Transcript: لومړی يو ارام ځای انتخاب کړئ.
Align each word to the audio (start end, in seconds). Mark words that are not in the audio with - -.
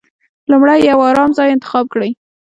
لومړی 0.51 0.79
يو 0.89 0.99
ارام 1.09 1.31
ځای 1.37 1.49
انتخاب 1.51 1.85
کړئ. 1.93 2.11